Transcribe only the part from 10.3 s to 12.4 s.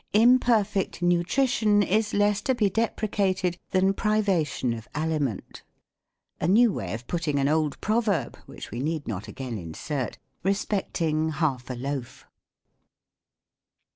respecting half a loaf.